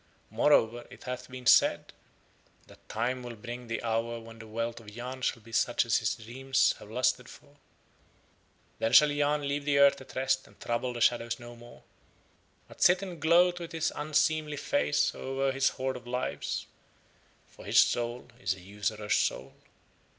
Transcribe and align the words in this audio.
Moreover 0.31 0.87
it 0.89 1.03
hath 1.03 1.29
been 1.29 1.45
said 1.45 1.93
that 2.65 2.89
Time 2.89 3.21
will 3.21 3.35
bring 3.35 3.67
the 3.67 3.83
hour 3.83 4.19
when 4.19 4.39
the 4.39 4.47
wealth 4.47 4.79
of 4.79 4.89
Yahn 4.89 5.21
shall 5.21 5.43
be 5.43 5.51
such 5.51 5.85
as 5.85 5.97
his 5.97 6.15
dreams 6.15 6.73
have 6.79 6.89
lusted 6.89 7.29
for. 7.29 7.57
Then 8.79 8.93
shall 8.93 9.11
Yahn 9.11 9.47
leave 9.47 9.63
the 9.63 9.77
earth 9.77 10.01
at 10.01 10.15
rest 10.15 10.47
and 10.47 10.59
trouble 10.59 10.93
the 10.93 11.01
shadows 11.01 11.37
no 11.39 11.55
more, 11.55 11.83
but 12.67 12.81
sit 12.81 13.03
and 13.03 13.21
gloat 13.21 13.59
with 13.59 13.73
his 13.73 13.93
unseemly 13.95 14.57
face 14.57 15.13
over 15.13 15.51
his 15.51 15.69
hoard 15.69 15.95
of 15.95 16.07
Lives, 16.07 16.65
for 17.47 17.63
his 17.65 17.79
soul 17.79 18.27
is 18.39 18.55
a 18.55 18.59
usurer's 18.59 19.15
soul. 19.15 19.53